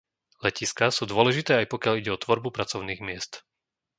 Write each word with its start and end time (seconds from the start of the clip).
Letiská 0.45 0.85
sú 0.97 1.03
dôležité 1.13 1.51
aj 1.61 1.69
pokiaľ 1.73 1.95
ide 2.01 2.09
o 2.13 2.17
tvorbu 2.23 2.47
pracovných 2.57 3.01
miest. 3.07 3.33